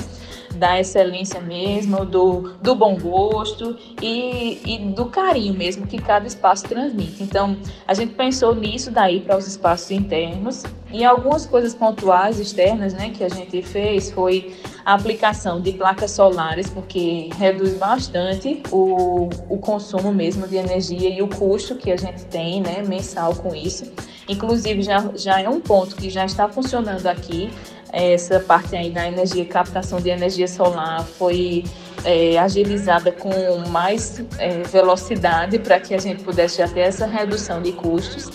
Da 0.55 0.79
excelência 0.79 1.39
mesmo, 1.41 2.05
do, 2.05 2.53
do 2.61 2.75
bom 2.75 2.97
gosto 2.97 3.77
e, 4.01 4.59
e 4.65 4.79
do 4.93 5.05
carinho 5.05 5.53
mesmo 5.53 5.87
que 5.87 5.97
cada 5.97 6.27
espaço 6.27 6.67
transmite. 6.67 7.23
Então, 7.23 7.57
a 7.87 7.93
gente 7.93 8.13
pensou 8.13 8.55
nisso 8.55 8.91
daí 8.91 9.19
para 9.19 9.37
os 9.37 9.47
espaços 9.47 9.91
internos 9.91 10.63
e 10.91 11.05
algumas 11.05 11.45
coisas 11.45 11.73
pontuais 11.73 12.39
externas, 12.39 12.93
né, 12.93 13.11
que 13.11 13.23
a 13.23 13.29
gente 13.29 13.61
fez 13.61 14.11
foi 14.11 14.53
a 14.83 14.93
aplicação 14.93 15.61
de 15.61 15.71
placas 15.73 16.11
solares, 16.11 16.69
porque 16.69 17.29
reduz 17.37 17.77
bastante 17.77 18.61
o, 18.71 19.29
o 19.49 19.57
consumo 19.57 20.11
mesmo 20.11 20.47
de 20.47 20.57
energia 20.57 21.09
e 21.09 21.21
o 21.21 21.27
custo 21.27 21.75
que 21.75 21.91
a 21.91 21.97
gente 21.97 22.25
tem, 22.25 22.61
né, 22.61 22.83
mensal 22.85 23.35
com 23.35 23.55
isso. 23.55 23.91
Inclusive, 24.27 24.81
já, 24.81 25.11
já 25.15 25.41
é 25.41 25.49
um 25.49 25.61
ponto 25.61 25.95
que 25.95 26.09
já 26.09 26.25
está 26.25 26.47
funcionando 26.47 27.05
aqui 27.07 27.49
essa 27.91 28.39
parte 28.39 28.75
aí 28.75 28.89
da 28.89 29.07
energia, 29.07 29.45
captação 29.45 29.99
de 29.99 30.09
energia 30.09 30.47
solar 30.47 31.03
foi 31.03 31.63
é, 32.03 32.37
agilizada 32.37 33.11
com 33.11 33.31
mais 33.69 34.23
é, 34.37 34.61
velocidade 34.63 35.59
para 35.59 35.79
que 35.79 35.93
a 35.93 35.99
gente 35.99 36.23
pudesse 36.23 36.57
já 36.57 36.67
ter 36.67 36.81
essa 36.81 37.05
redução 37.05 37.61
de 37.61 37.71
custos 37.73 38.29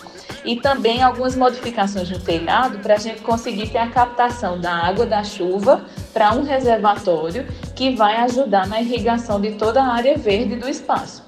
e 0.44 0.56
também 0.56 1.02
algumas 1.02 1.34
modificações 1.34 2.08
no 2.08 2.20
telhado 2.20 2.78
para 2.78 2.94
a 2.94 2.98
gente 2.98 3.20
conseguir 3.20 3.68
ter 3.68 3.78
a 3.78 3.88
captação 3.88 4.60
da 4.60 4.72
água 4.72 5.04
da 5.04 5.24
chuva 5.24 5.84
para 6.12 6.32
um 6.32 6.44
reservatório 6.44 7.46
que 7.74 7.96
vai 7.96 8.16
ajudar 8.18 8.66
na 8.68 8.80
irrigação 8.80 9.40
de 9.40 9.52
toda 9.52 9.82
a 9.82 9.92
área 9.92 10.16
verde 10.16 10.54
do 10.54 10.68
espaço. 10.68 11.25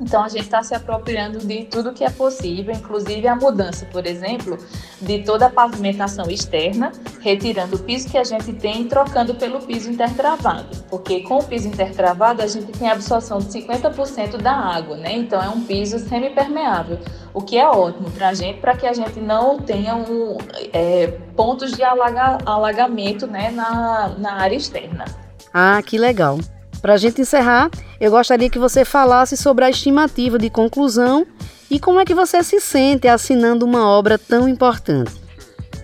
Então 0.00 0.22
a 0.22 0.28
gente 0.28 0.44
está 0.44 0.62
se 0.62 0.74
apropriando 0.74 1.38
de 1.38 1.64
tudo 1.64 1.92
que 1.92 2.04
é 2.04 2.10
possível, 2.10 2.74
inclusive 2.74 3.26
a 3.26 3.34
mudança, 3.34 3.86
por 3.86 4.06
exemplo, 4.06 4.58
de 5.00 5.22
toda 5.22 5.46
a 5.46 5.50
pavimentação 5.50 6.28
externa, 6.30 6.92
retirando 7.20 7.76
o 7.76 7.78
piso 7.78 8.10
que 8.10 8.18
a 8.18 8.24
gente 8.24 8.52
tem 8.52 8.82
e 8.82 8.84
trocando 8.84 9.34
pelo 9.34 9.60
piso 9.60 9.90
intertravado, 9.90 10.84
porque 10.90 11.20
com 11.20 11.38
o 11.38 11.44
piso 11.44 11.68
intertravado 11.68 12.42
a 12.42 12.46
gente 12.46 12.72
tem 12.72 12.88
a 12.88 12.92
absorção 12.92 13.38
de 13.38 13.46
50% 13.46 14.36
da 14.36 14.52
água, 14.52 14.96
né? 14.96 15.12
Então 15.14 15.42
é 15.42 15.48
um 15.48 15.62
piso 15.62 15.98
semipermeável, 15.98 16.98
o 17.32 17.40
que 17.40 17.56
é 17.56 17.66
ótimo 17.66 18.10
para 18.10 18.28
a 18.28 18.34
gente, 18.34 18.60
para 18.60 18.76
que 18.76 18.86
a 18.86 18.92
gente 18.92 19.18
não 19.20 19.58
tenha 19.58 19.96
um, 19.96 20.36
é, 20.72 21.06
pontos 21.34 21.72
de 21.72 21.82
alaga, 21.82 22.38
alagamento 22.44 23.26
né, 23.26 23.50
na, 23.50 24.14
na 24.18 24.34
área 24.34 24.56
externa. 24.56 25.04
Ah, 25.52 25.80
que 25.82 25.96
legal! 25.96 26.38
Para 26.86 26.94
a 26.94 26.98
gente 26.98 27.20
encerrar, 27.20 27.68
eu 28.00 28.12
gostaria 28.12 28.48
que 28.48 28.60
você 28.60 28.84
falasse 28.84 29.36
sobre 29.36 29.64
a 29.64 29.70
estimativa 29.70 30.38
de 30.38 30.48
conclusão 30.48 31.26
E 31.68 31.80
como 31.80 31.98
é 31.98 32.04
que 32.04 32.14
você 32.14 32.44
se 32.44 32.60
sente 32.60 33.08
assinando 33.08 33.64
uma 33.66 33.90
obra 33.90 34.16
tão 34.16 34.48
importante? 34.48 35.10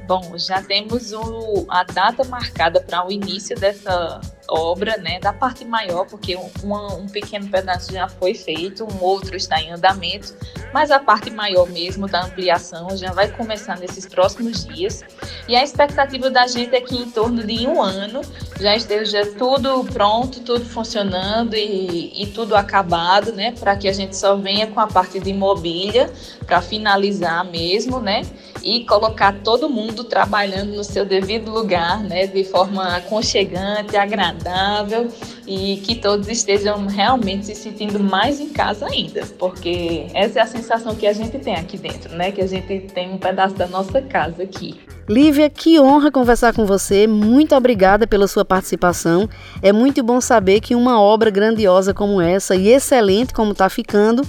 Bom, 0.06 0.22
já 0.38 0.62
temos 0.62 1.12
o, 1.12 1.66
a 1.68 1.82
data 1.82 2.22
marcada 2.22 2.80
para 2.80 3.04
o 3.04 3.10
início 3.10 3.58
dessa 3.58 4.20
obra, 4.52 4.96
né, 4.98 5.18
da 5.20 5.32
parte 5.32 5.64
maior, 5.64 6.06
porque 6.06 6.36
um, 6.36 7.06
pequeno 7.06 7.48
pedaço 7.48 7.92
já 7.92 8.08
foi 8.08 8.34
feito, 8.34 8.84
um 8.84 9.02
outro 9.02 9.36
está 9.36 9.60
em 9.60 9.72
andamento, 9.72 10.34
mas 10.72 10.90
a 10.90 10.98
parte 10.98 11.30
maior 11.30 11.68
mesmo 11.68 12.06
da 12.06 12.24
ampliação 12.24 12.96
já 12.96 13.12
vai 13.12 13.30
começar 13.30 13.78
nesses 13.78 14.06
próximos 14.06 14.64
dias. 14.64 15.02
E 15.48 15.56
a 15.56 15.62
expectativa 15.62 16.30
da 16.30 16.46
gente 16.46 16.74
é 16.74 16.80
que 16.80 16.96
em 16.96 17.10
torno 17.10 17.44
de 17.44 17.66
um 17.66 17.82
ano 17.82 18.20
já 18.60 18.76
esteja 18.76 19.26
tudo 19.38 19.84
pronto, 19.84 20.40
tudo 20.40 20.64
funcionando 20.64 21.54
e, 21.54 22.22
e 22.22 22.26
tudo 22.26 22.54
acabado, 22.54 23.32
né, 23.32 23.52
para 23.58 23.76
que 23.76 23.88
a 23.88 23.92
gente 23.92 24.16
só 24.16 24.36
venha 24.36 24.66
com 24.66 24.80
a 24.80 24.86
parte 24.86 25.18
de 25.18 25.32
mobília 25.32 26.10
para 26.46 26.60
finalizar 26.60 27.44
mesmo, 27.44 28.00
né, 28.00 28.22
e 28.62 28.84
colocar 28.84 29.34
todo 29.42 29.68
mundo 29.68 30.04
trabalhando 30.04 30.74
no 30.74 30.84
seu 30.84 31.04
devido 31.04 31.50
lugar, 31.50 32.02
né, 32.02 32.26
de 32.26 32.44
forma 32.44 32.96
aconchegante, 32.96 33.96
agradável 33.96 34.41
agradável 34.42 35.08
e 35.46 35.76
que 35.84 35.94
todos 35.94 36.28
estejam 36.28 36.86
realmente 36.86 37.46
se 37.46 37.54
sentindo 37.54 37.98
mais 38.00 38.40
em 38.40 38.48
casa 38.48 38.86
ainda, 38.86 39.22
porque 39.38 40.06
essa 40.12 40.40
é 40.40 40.42
a 40.42 40.46
sensação 40.46 40.94
que 40.94 41.06
a 41.06 41.12
gente 41.12 41.38
tem 41.38 41.54
aqui 41.54 41.78
dentro, 41.78 42.14
né? 42.14 42.32
Que 42.32 42.42
a 42.42 42.46
gente 42.46 42.80
tem 42.92 43.12
um 43.12 43.18
pedaço 43.18 43.54
da 43.54 43.66
nossa 43.66 44.02
casa 44.02 44.42
aqui. 44.42 44.80
Lívia, 45.08 45.50
que 45.50 45.80
honra 45.80 46.12
conversar 46.12 46.54
com 46.54 46.64
você. 46.64 47.06
Muito 47.06 47.54
obrigada 47.54 48.06
pela 48.06 48.28
sua 48.28 48.44
participação. 48.44 49.28
É 49.60 49.72
muito 49.72 50.02
bom 50.02 50.20
saber 50.20 50.60
que 50.60 50.74
uma 50.74 51.00
obra 51.00 51.30
grandiosa 51.30 51.92
como 51.92 52.20
essa 52.20 52.54
e 52.54 52.68
excelente 52.68 53.34
como 53.34 53.52
está 53.52 53.68
ficando 53.68 54.22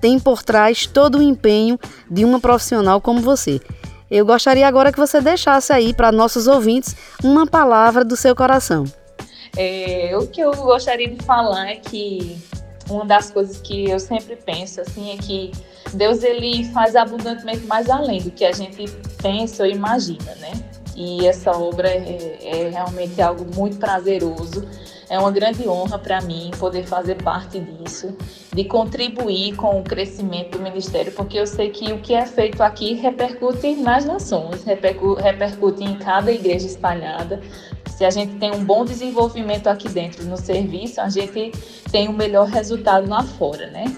tem 0.00 0.18
por 0.18 0.42
trás 0.42 0.86
todo 0.86 1.18
o 1.18 1.22
empenho 1.22 1.78
de 2.10 2.24
uma 2.24 2.40
profissional 2.40 3.00
como 3.00 3.20
você. 3.20 3.60
Eu 4.10 4.24
gostaria 4.24 4.66
agora 4.66 4.92
que 4.92 4.98
você 4.98 5.20
deixasse 5.20 5.72
aí 5.72 5.92
para 5.92 6.10
nossos 6.10 6.46
ouvintes 6.46 6.96
uma 7.22 7.46
palavra 7.46 8.04
do 8.04 8.16
seu 8.16 8.34
coração. 8.34 8.84
É, 9.56 10.16
o 10.16 10.26
que 10.26 10.40
eu 10.40 10.52
gostaria 10.52 11.08
de 11.08 11.24
falar 11.24 11.70
é 11.70 11.76
que 11.76 12.38
uma 12.88 13.04
das 13.04 13.30
coisas 13.30 13.60
que 13.60 13.88
eu 13.88 13.98
sempre 13.98 14.36
penso 14.36 14.80
assim 14.80 15.12
é 15.12 15.16
que 15.16 15.52
Deus 15.94 16.22
ele 16.22 16.64
faz 16.66 16.96
abundantemente 16.96 17.66
mais 17.66 17.88
além 17.88 18.20
do 18.20 18.30
que 18.30 18.44
a 18.44 18.52
gente 18.52 18.84
pensa 19.22 19.62
ou 19.62 19.68
imagina, 19.68 20.34
né? 20.36 20.52
E 20.96 21.26
essa 21.26 21.52
obra 21.52 21.88
é, 21.88 22.38
é 22.42 22.68
realmente 22.68 23.20
algo 23.22 23.46
muito 23.54 23.78
prazeroso. 23.78 24.66
É 25.08 25.18
uma 25.18 25.32
grande 25.32 25.68
honra 25.68 25.98
para 25.98 26.20
mim 26.20 26.52
poder 26.58 26.84
fazer 26.86 27.16
parte 27.16 27.58
disso, 27.58 28.16
de 28.54 28.64
contribuir 28.64 29.56
com 29.56 29.80
o 29.80 29.82
crescimento 29.82 30.56
do 30.56 30.62
ministério, 30.62 31.10
porque 31.12 31.36
eu 31.36 31.46
sei 31.48 31.70
que 31.70 31.92
o 31.92 31.98
que 31.98 32.14
é 32.14 32.24
feito 32.24 32.62
aqui 32.62 32.94
repercute 32.94 33.74
nas 33.74 34.04
nações, 34.04 34.62
repercute 34.62 35.82
em 35.82 35.96
cada 35.96 36.30
igreja 36.30 36.66
espalhada, 36.66 37.40
se 38.00 38.04
a 38.06 38.08
gente 38.08 38.36
tem 38.36 38.50
um 38.50 38.64
bom 38.64 38.82
desenvolvimento 38.82 39.66
aqui 39.66 39.86
dentro 39.86 40.24
no 40.24 40.38
serviço, 40.38 41.02
a 41.02 41.10
gente 41.10 41.52
tem 41.92 42.08
um 42.08 42.14
melhor 42.14 42.46
resultado 42.46 43.06
lá 43.06 43.22
fora, 43.22 43.66
né? 43.66 43.94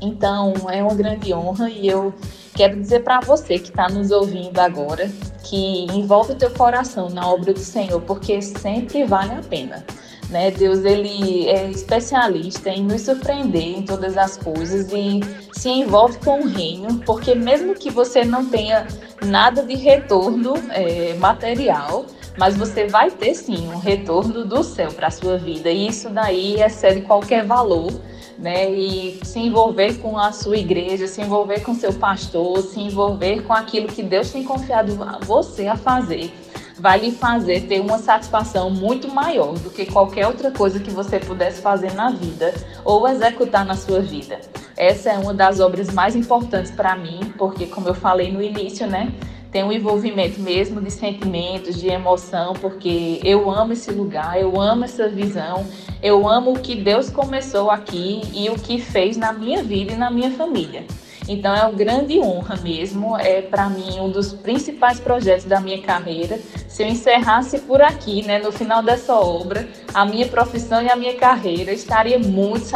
Então, 0.00 0.54
é 0.70 0.82
uma 0.82 0.94
grande 0.94 1.34
honra 1.34 1.68
e 1.68 1.86
eu 1.86 2.14
quero 2.54 2.80
dizer 2.80 3.04
para 3.04 3.20
você 3.20 3.58
que 3.58 3.68
está 3.68 3.90
nos 3.90 4.10
ouvindo 4.10 4.58
agora 4.58 5.10
que 5.44 5.84
envolve 5.92 6.32
o 6.32 6.34
teu 6.34 6.50
coração 6.50 7.10
na 7.10 7.28
obra 7.28 7.52
do 7.52 7.60
Senhor, 7.60 8.00
porque 8.00 8.40
sempre 8.40 9.04
vale 9.04 9.32
a 9.34 9.42
pena. 9.42 9.84
Né? 10.30 10.50
Deus 10.50 10.82
ele 10.82 11.46
é 11.46 11.70
especialista 11.70 12.70
em 12.70 12.84
nos 12.84 13.02
surpreender 13.02 13.78
em 13.78 13.82
todas 13.82 14.16
as 14.16 14.38
coisas 14.38 14.90
e 14.92 15.20
se 15.52 15.68
envolve 15.68 16.16
com 16.24 16.40
o 16.40 16.48
reino, 16.48 17.00
porque 17.04 17.34
mesmo 17.34 17.74
que 17.74 17.90
você 17.90 18.24
não 18.24 18.46
tenha 18.46 18.86
nada 19.22 19.62
de 19.62 19.74
retorno 19.74 20.54
é, 20.70 21.12
material, 21.18 22.06
mas 22.36 22.56
você 22.56 22.86
vai 22.86 23.10
ter 23.10 23.34
sim 23.34 23.68
um 23.68 23.78
retorno 23.78 24.44
do 24.44 24.62
céu 24.62 24.92
para 24.92 25.08
a 25.08 25.10
sua 25.10 25.38
vida 25.38 25.70
e 25.70 25.88
isso 25.88 26.10
daí 26.10 26.60
excede 26.60 27.02
qualquer 27.02 27.44
valor. 27.44 27.92
Né, 28.38 28.70
e 28.70 29.18
se 29.24 29.38
envolver 29.38 29.94
com 29.94 30.18
a 30.18 30.30
sua 30.30 30.58
igreja, 30.58 31.06
se 31.06 31.22
envolver 31.22 31.60
com 31.60 31.74
seu 31.74 31.90
pastor, 31.94 32.60
se 32.60 32.78
envolver 32.78 33.42
com 33.44 33.54
aquilo 33.54 33.88
que 33.88 34.02
Deus 34.02 34.30
tem 34.30 34.44
confiado 34.44 35.02
a 35.02 35.18
você 35.24 35.66
a 35.68 35.74
fazer, 35.74 36.30
vai 36.78 36.98
lhe 36.98 37.10
fazer 37.10 37.62
ter 37.62 37.80
uma 37.80 37.98
satisfação 37.98 38.68
muito 38.70 39.08
maior 39.08 39.54
do 39.54 39.70
que 39.70 39.86
qualquer 39.86 40.26
outra 40.26 40.50
coisa 40.50 40.78
que 40.78 40.90
você 40.90 41.18
pudesse 41.18 41.62
fazer 41.62 41.94
na 41.94 42.10
vida 42.10 42.52
ou 42.84 43.08
executar 43.08 43.64
na 43.64 43.74
sua 43.74 44.00
vida. 44.00 44.38
Essa 44.76 45.12
é 45.12 45.18
uma 45.18 45.32
das 45.32 45.58
obras 45.58 45.90
mais 45.90 46.14
importantes 46.14 46.70
para 46.70 46.94
mim, 46.94 47.32
porque 47.38 47.66
como 47.66 47.88
eu 47.88 47.94
falei 47.94 48.30
no 48.30 48.42
início, 48.42 48.86
né, 48.86 49.12
tem 49.50 49.64
um 49.64 49.72
envolvimento 49.72 50.40
mesmo 50.40 50.80
de 50.80 50.90
sentimentos, 50.90 51.80
de 51.80 51.88
emoção, 51.88 52.52
porque 52.54 53.20
eu 53.24 53.50
amo 53.50 53.72
esse 53.72 53.90
lugar, 53.90 54.40
eu 54.40 54.60
amo 54.60 54.84
essa 54.84 55.08
visão, 55.08 55.66
eu 56.02 56.28
amo 56.28 56.52
o 56.52 56.58
que 56.58 56.74
Deus 56.74 57.08
começou 57.10 57.70
aqui 57.70 58.20
e 58.34 58.48
o 58.50 58.54
que 58.54 58.80
fez 58.80 59.16
na 59.16 59.32
minha 59.32 59.62
vida 59.62 59.92
e 59.92 59.96
na 59.96 60.10
minha 60.10 60.30
família. 60.30 60.84
Então 61.28 61.52
é 61.52 61.62
uma 61.62 61.72
grande 61.72 62.20
honra 62.20 62.56
mesmo, 62.62 63.16
é 63.16 63.42
para 63.42 63.68
mim 63.68 63.98
um 63.98 64.08
dos 64.10 64.32
principais 64.32 65.00
projetos 65.00 65.44
da 65.44 65.60
minha 65.60 65.82
carreira. 65.82 66.38
Se 66.68 66.84
eu 66.84 66.86
encerrasse 66.86 67.58
por 67.60 67.82
aqui, 67.82 68.22
né, 68.24 68.38
no 68.38 68.52
final 68.52 68.80
dessa 68.80 69.14
obra, 69.14 69.68
a 69.92 70.04
minha 70.04 70.28
profissão 70.28 70.80
e 70.80 70.88
a 70.88 70.94
minha 70.94 71.14
carreira 71.14 71.72
estaria 71.72 72.18
muito 72.18 72.66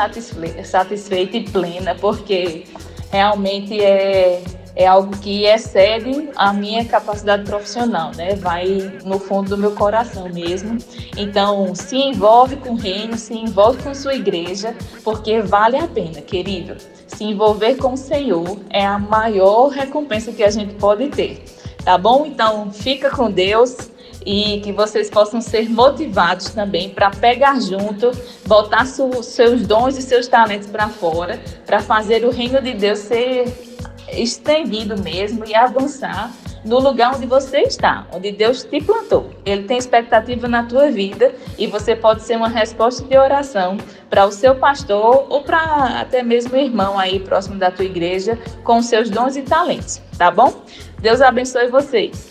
satisfeita 0.65 1.37
e 1.37 1.45
plena, 1.49 1.95
porque 1.95 2.65
realmente 3.13 3.81
é 3.81 4.43
é 4.75 4.87
algo 4.87 5.17
que 5.19 5.45
excede 5.45 6.31
a 6.37 6.53
minha 6.53 6.85
capacidade 6.85 7.45
profissional, 7.45 8.13
né? 8.17 8.35
Vai 8.37 9.01
no 9.05 9.19
fundo 9.19 9.51
do 9.51 9.59
meu 9.59 9.73
coração 9.73 10.29
mesmo. 10.33 10.79
Então, 11.17 11.75
se 11.75 11.97
envolve 11.97 12.57
com 12.57 12.71
o 12.71 12.77
reino, 12.77 13.17
se 13.17 13.35
envolve 13.35 13.83
com 13.83 13.95
sua 13.95 14.15
igreja, 14.15 14.75
porque 15.03 15.41
vale 15.41 15.77
a 15.77 15.89
pena, 15.89 16.21
querido. 16.21 16.77
Se 17.07 17.25
envolver 17.25 17.77
com 17.77 17.95
o 17.95 17.97
Senhor 17.97 18.59
é 18.71 18.87
a 18.87 18.99
maior 18.99 19.69
recompensa 19.69 20.33
que 20.33 20.43
a 20.43 20.51
gente 20.51 20.75
pode 20.75 21.09
ter. 21.09 21.45
Tá 21.85 21.97
bom? 21.97 22.27
Então, 22.27 22.71
fica 22.71 23.11
com 23.11 23.31
Deus 23.31 23.91
e 24.25 24.61
que 24.61 24.73
vocês 24.73 25.09
possam 25.09 25.41
ser 25.41 25.69
motivados 25.71 26.51
também 26.51 26.91
para 26.91 27.11
pegar 27.11 27.59
junto, 27.61 28.11
botar 28.47 28.85
seus 28.85 29.67
dons 29.67 29.97
e 29.97 30.03
seus 30.03 30.29
talentos 30.29 30.69
para 30.69 30.89
fora, 30.89 31.41
para 31.65 31.81
fazer 31.81 32.25
o 32.25 32.31
reino 32.31 32.61
de 32.61 32.75
Deus 32.75 32.99
ser 32.99 33.70
estendido 34.13 35.01
mesmo 35.01 35.45
e 35.47 35.55
avançar 35.55 36.33
no 36.65 36.79
lugar 36.79 37.15
onde 37.15 37.27
você 37.27 37.61
está, 37.61 38.07
onde 38.13 38.33
Deus 38.33 38.65
te 38.65 38.81
plantou. 38.81 39.31
Ele 39.45 39.65
tem 39.65 39.79
expectativa 39.79 40.47
na 40.47 40.65
tua 40.65 40.91
vida 40.91 41.35
e 41.59 41.67
você 41.67 41.97
pode 41.97 42.23
ser 42.23 42.37
uma 42.37 42.49
resposta 42.49 43.05
de 43.05 43.17
oração 43.17 43.79
para 44.09 44.27
o 44.27 44.33
seu 44.33 44.55
pastor 44.55 45.27
ou 45.29 45.43
para 45.43 46.01
até 46.01 46.23
mesmo 46.23 46.57
irmão 46.57 46.99
aí 46.99 47.21
próximo 47.21 47.57
da 47.57 47.71
tua 47.71 47.85
igreja 47.85 48.39
com 48.63 48.83
seus 48.83 49.09
dons 49.09 49.37
e 49.37 49.43
talentos, 49.43 50.01
tá 50.19 50.31
bom? 50.31 50.63
Deus 50.99 51.21
abençoe 51.21 51.69
vocês. 51.69 52.31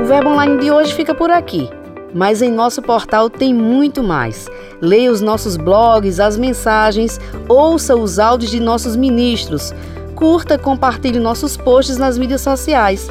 O 0.00 0.04
Verbo 0.04 0.30
Online 0.30 0.58
de 0.58 0.70
hoje 0.70 0.94
fica 0.94 1.14
por 1.14 1.30
aqui, 1.30 1.68
mas 2.14 2.40
em 2.42 2.50
nosso 2.50 2.80
portal 2.80 3.28
tem 3.28 3.52
muito 3.52 4.02
mais 4.02 4.48
leia 4.80 5.10
os 5.10 5.20
nossos 5.20 5.56
blogs, 5.56 6.20
as 6.20 6.36
mensagens, 6.36 7.20
ouça 7.48 7.96
os 7.96 8.18
áudios 8.18 8.50
de 8.50 8.60
nossos 8.60 8.96
ministros, 8.96 9.72
curta, 10.14 10.58
compartilhe 10.58 11.18
nossos 11.18 11.56
posts 11.56 11.96
nas 11.96 12.18
mídias 12.18 12.40
sociais. 12.40 13.08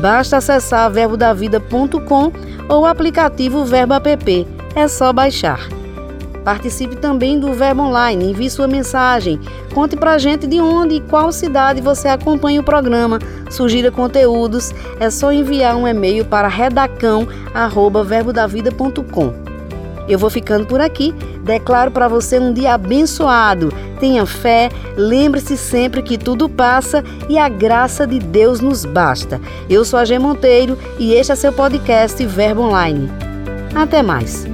Basta 0.00 0.38
acessar 0.38 0.90
verbodavida.com 0.90 2.32
ou 2.68 2.82
o 2.82 2.86
aplicativo 2.86 3.64
Verbo 3.64 3.94
App. 3.94 4.46
É 4.74 4.88
só 4.88 5.12
baixar. 5.12 5.60
Participe 6.44 6.96
também 6.96 7.38
do 7.40 7.52
Verbo 7.52 7.82
Online, 7.82 8.30
envie 8.30 8.48
sua 8.48 8.68
mensagem, 8.68 9.40
conte 9.74 9.96
pra 9.96 10.16
gente 10.16 10.46
de 10.46 10.60
onde 10.60 10.94
e 10.94 11.00
qual 11.00 11.32
cidade 11.32 11.80
você 11.80 12.06
acompanha 12.06 12.60
o 12.60 12.64
programa, 12.64 13.18
sugira 13.50 13.90
conteúdos, 13.90 14.72
é 15.00 15.10
só 15.10 15.32
enviar 15.32 15.74
um 15.74 15.88
e-mail 15.88 16.24
para 16.24 16.46
redacão@verbodavida.com. 16.46 19.45
Eu 20.08 20.18
vou 20.18 20.30
ficando 20.30 20.66
por 20.66 20.80
aqui. 20.80 21.12
Declaro 21.42 21.90
para 21.90 22.08
você 22.08 22.38
um 22.38 22.52
dia 22.52 22.74
abençoado. 22.74 23.72
Tenha 23.98 24.26
fé, 24.26 24.70
lembre-se 24.96 25.56
sempre 25.56 26.02
que 26.02 26.18
tudo 26.18 26.48
passa 26.48 27.02
e 27.28 27.38
a 27.38 27.48
graça 27.48 28.06
de 28.06 28.18
Deus 28.18 28.60
nos 28.60 28.84
basta. 28.84 29.40
Eu 29.68 29.84
sou 29.84 29.98
a 29.98 30.04
G 30.04 30.18
Monteiro 30.18 30.78
e 30.98 31.14
este 31.14 31.32
é 31.32 31.36
seu 31.36 31.52
podcast 31.52 32.24
Verbo 32.26 32.62
Online. 32.62 33.10
Até 33.74 34.02
mais. 34.02 34.46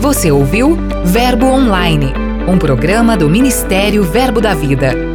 Você 0.00 0.30
ouviu 0.30 0.76
Verbo 1.04 1.46
Online, 1.46 2.12
um 2.46 2.58
programa 2.58 3.16
do 3.16 3.28
Ministério 3.28 4.02
Verbo 4.02 4.40
da 4.40 4.54
Vida. 4.54 5.13